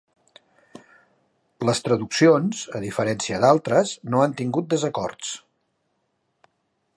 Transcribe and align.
Les 1.69 1.81
traduccions, 1.87 2.63
a 2.79 2.81
diferència 2.87 3.43
d'altres, 3.45 3.93
no 4.15 4.25
han 4.25 4.35
tingut 4.41 4.73
desacords. 4.73 5.35